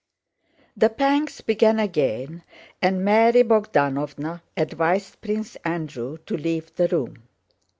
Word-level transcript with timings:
The 0.75 0.89
pangs 0.89 1.41
began 1.41 1.77
again 1.77 2.43
and 2.81 3.05
Mary 3.05 3.43
Bogdánovna 3.43 4.41
advised 4.57 5.21
Prince 5.21 5.57
Andrew 5.57 6.17
to 6.25 6.35
leave 6.35 6.73
the 6.73 6.87
room. 6.87 7.27